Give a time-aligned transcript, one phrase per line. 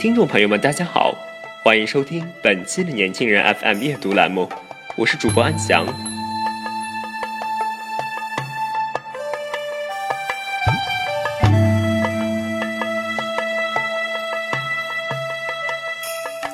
[0.00, 1.14] 听众朋友们，大家好，
[1.62, 4.48] 欢迎收听本期的年轻人 FM 阅读栏目，
[4.96, 5.86] 我是主播安翔。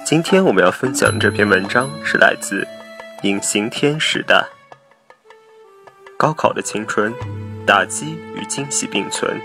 [0.05, 2.67] 今天我们要分享这篇文章是来自
[3.23, 4.45] 隐形天使的
[6.19, 7.15] 《高考的青春，
[7.65, 9.41] 打击与惊喜并存》。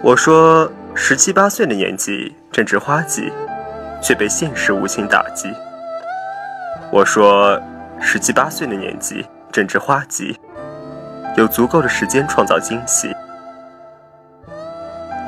[0.00, 3.32] 我说，十七八岁的年纪正值花季，
[4.00, 5.52] 却被现实无情打击。
[6.92, 7.60] 我说，
[8.00, 10.38] 十七八岁的年纪正值花季，
[11.36, 13.12] 有足够的时间创造惊喜。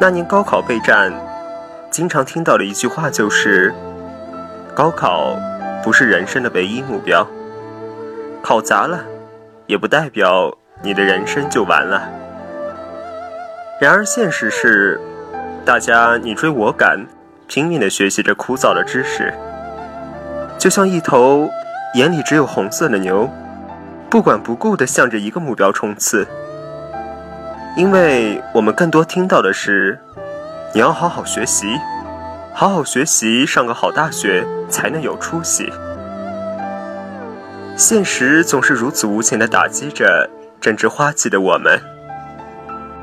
[0.00, 1.12] 那年高考备战，
[1.90, 3.74] 经常听到的一句话就是
[4.72, 5.36] ：“高考
[5.82, 7.26] 不是人生的唯一目标，
[8.40, 9.00] 考砸了，
[9.66, 12.08] 也不代表你的人生就完了。”
[13.80, 15.00] 然而，现实是，
[15.64, 17.06] 大家你追我赶，
[17.46, 19.32] 拼命的学习着枯燥的知识，
[20.58, 21.48] 就像一头
[21.94, 23.26] 眼里只有红色的牛，
[24.10, 26.28] 不管不顾的向着一个目标冲刺。
[27.74, 29.98] 因为我们更多听到的是，
[30.74, 31.66] 你要好好学习，
[32.52, 35.72] 好好学习，上个好大学才能有出息。
[37.76, 40.28] 现实总是如此无情的打击着
[40.60, 41.80] 正值花季的我们。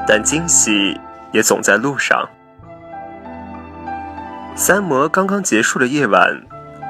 [0.08, 0.98] 但惊喜
[1.34, 2.28] 也总在路上。
[4.56, 6.42] 三模刚刚结束的夜晚，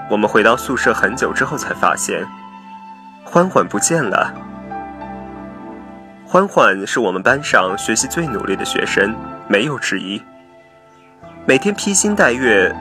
[0.10, 2.24] 我们回到宿舍很久之后才发现，
[3.26, 4.32] 欢欢不见了。
[6.28, 9.16] 欢欢是我们班上学习最努力的学生，
[9.48, 10.22] 没有之一。
[11.46, 12.74] 每天披星戴月，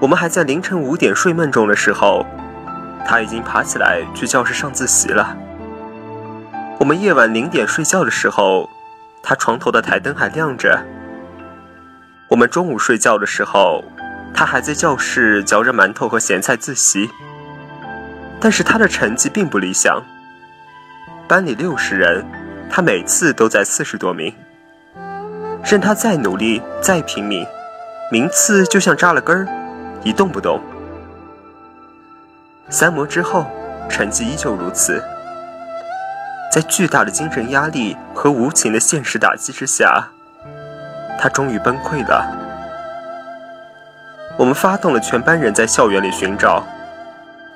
[0.00, 2.24] 我们还在凌晨五点睡梦中的时候，
[3.06, 5.36] 他已经爬起来去教室上自习了。
[6.78, 8.70] 我们夜晚零点睡觉的时候。
[9.26, 10.78] 他床头的台灯还亮着。
[12.28, 13.82] 我们中午睡觉的时候，
[14.34, 17.08] 他还在教室嚼着馒头和咸菜自习。
[18.38, 20.02] 但是他的成绩并不理想。
[21.26, 22.22] 班里六十人，
[22.70, 24.30] 他每次都在四十多名。
[25.64, 27.46] 任他再努力、再拼命，
[28.12, 29.48] 名次就像扎了根儿，
[30.02, 30.60] 一动不动。
[32.68, 33.46] 三模之后，
[33.88, 35.02] 成绩依旧如此。
[36.54, 40.06] 在巨大的精神压力和无情的现实打击之下，
[41.18, 42.24] 他终于崩溃了。
[44.38, 46.64] 我们发动了全班人在校园里寻找，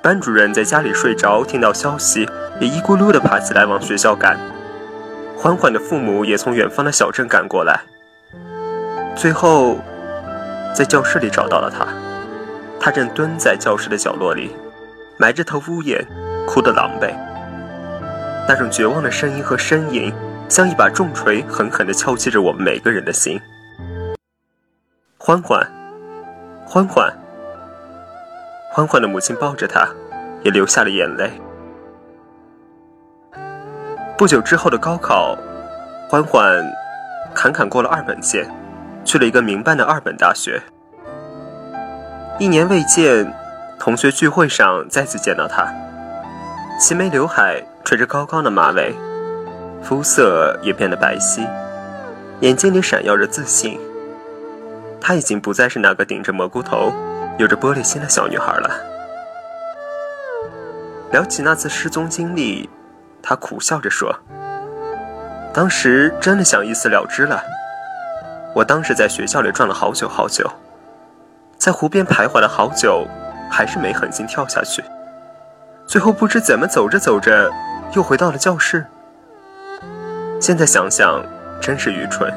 [0.03, 2.29] 班主任在家里睡着，听到消息
[2.59, 4.37] 也一咕噜的爬起来往学校赶。
[5.37, 7.83] 欢欢的父母也从远方的小镇赶过来，
[9.15, 9.79] 最后
[10.75, 11.87] 在教室里找到了他。
[12.81, 14.57] 他正蹲在教室的角落里，
[15.19, 16.05] 埋着头捂眼，
[16.49, 17.15] 哭得狼狈。
[18.49, 20.11] 那种绝望的声音和呻吟，
[20.49, 23.39] 像一把重锤，狠狠地敲击着我们每个人的心。
[25.19, 25.63] 欢欢，
[26.65, 27.13] 欢欢，
[28.73, 29.87] 欢欢的母亲抱着他，
[30.43, 31.31] 也流下了眼泪。
[34.17, 35.37] 不久之后的高考，
[36.09, 36.65] 欢欢
[37.35, 38.51] 坎坎过了二本线，
[39.05, 40.63] 去了一个民办的二本大学。
[42.39, 43.31] 一年未见，
[43.79, 45.71] 同学聚会上再次见到他，
[46.79, 47.63] 齐眉刘海。
[47.85, 48.95] 垂着高高的马尾，
[49.83, 51.49] 肤色也变得白皙，
[52.41, 53.81] 眼睛里闪耀着自信。
[55.01, 56.93] 她已经不再是那个顶着蘑菇头、
[57.39, 58.71] 有着玻璃心的小女孩了。
[61.13, 62.69] 聊起那次失踪经历，
[63.23, 64.15] 他苦笑着说
[65.55, 67.43] ：“当时真的想一死了之了。
[68.55, 70.47] 我当时在学校里转了好久好久，
[71.57, 73.07] 在湖边徘徊了好久，
[73.51, 74.85] 还是没狠心跳下去。
[75.89, 77.51] 最后不知怎么走着走着，
[77.95, 78.85] 又回到了教室。
[80.39, 81.25] 现在想想，
[81.63, 82.31] 真是愚蠢。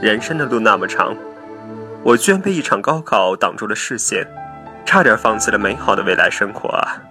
[0.00, 1.16] 人生的路那么长，
[2.04, 4.24] 我居然被一场高考挡住了视线，
[4.86, 7.02] 差点放弃了美好的未来生活啊！”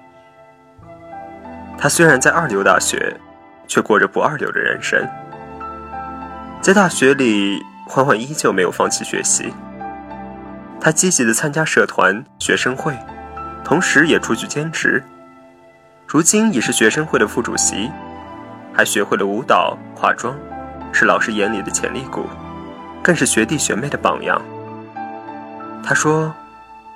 [1.77, 3.13] 他虽然在二流大学，
[3.67, 5.05] 却过着不二流的人生。
[6.61, 9.53] 在大学里，欢欢依旧没有放弃学习。
[10.79, 12.97] 他积极的参加社团、学生会，
[13.65, 15.03] 同时也出去兼职。
[16.07, 17.91] 如今已是学生会的副主席，
[18.73, 20.33] 还学会了舞蹈、化妆，
[20.93, 22.25] 是老师眼里的潜力股，
[23.03, 24.41] 更是学弟学妹的榜样。
[25.83, 26.33] 他说：“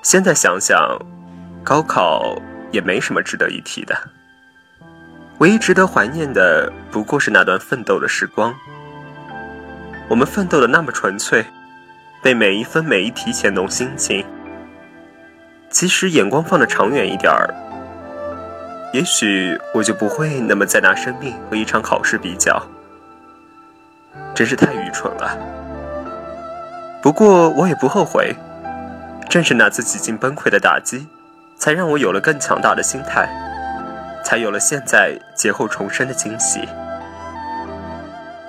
[0.02, 0.98] 现在想想，
[1.62, 2.42] 高考
[2.72, 3.94] 也没什么值得一提的。”
[5.40, 8.56] 唯一值得怀念的，不过是那段奋斗的时光。
[10.08, 11.46] 我们奋斗的那么纯粹，
[12.22, 14.26] 被每一分每一题牵动心情。
[15.70, 17.54] 其实眼光放得长远一点儿，
[18.94, 22.62] 也许我就不会那么再拿生命和一场考试比较。
[24.36, 25.38] 真是太愚蠢了。
[27.02, 28.36] 不过我也不后悔，
[29.30, 31.08] 正是那次几近崩溃的打击，
[31.58, 33.30] 才让我有了更强大的心态。
[34.24, 36.68] 才有了现在劫后重生的惊喜。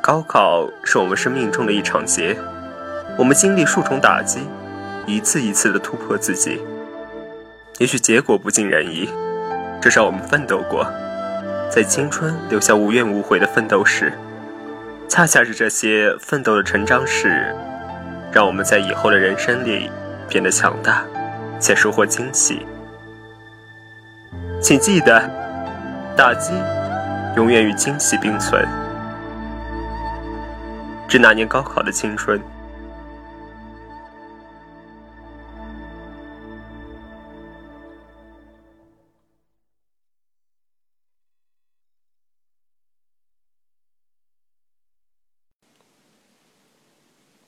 [0.03, 2.37] 高考是我们生命中的一场劫，
[3.17, 4.41] 我们经历数重打击，
[5.06, 6.61] 一次一次的突破自己。
[7.79, 9.09] 也许结果不尽人意，
[9.82, 10.87] 至少我们奋斗过，
[11.69, 14.12] 在青春留下无怨无悔的奋斗史。
[15.08, 17.55] 恰恰是这些奋斗的成长史，
[18.32, 19.90] 让我们在以后的人生里
[20.29, 21.02] 变得强大，
[21.58, 22.64] 且收获惊喜。
[24.61, 25.29] 请记得。
[26.14, 26.52] 打击
[27.37, 28.62] 永远与惊喜并存。
[31.08, 32.38] 致那年高考的青春。